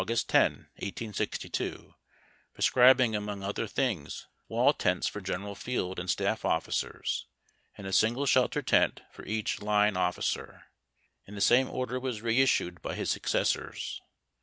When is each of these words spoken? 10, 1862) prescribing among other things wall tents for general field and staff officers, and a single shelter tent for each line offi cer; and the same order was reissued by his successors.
10, 0.01 0.17
1862) 0.17 1.93
prescribing 2.55 3.15
among 3.15 3.43
other 3.43 3.67
things 3.67 4.25
wall 4.47 4.73
tents 4.73 5.05
for 5.07 5.21
general 5.21 5.53
field 5.53 5.99
and 5.99 6.09
staff 6.09 6.43
officers, 6.43 7.27
and 7.77 7.85
a 7.85 7.93
single 7.93 8.25
shelter 8.25 8.63
tent 8.63 9.01
for 9.11 9.23
each 9.25 9.61
line 9.61 9.95
offi 9.95 10.23
cer; 10.23 10.63
and 11.27 11.37
the 11.37 11.39
same 11.39 11.69
order 11.69 11.99
was 11.99 12.23
reissued 12.23 12.81
by 12.81 12.95
his 12.95 13.11
successors. 13.11 14.01